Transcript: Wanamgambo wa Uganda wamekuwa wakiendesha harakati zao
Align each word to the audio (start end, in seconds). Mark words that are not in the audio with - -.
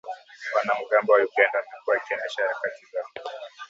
Wanamgambo 0.55 1.11
wa 1.13 1.19
Uganda 1.19 1.57
wamekuwa 1.63 1.95
wakiendesha 1.95 2.41
harakati 2.43 2.85
zao 2.91 3.11